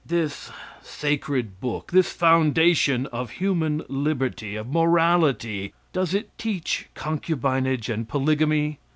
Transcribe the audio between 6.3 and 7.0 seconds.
teach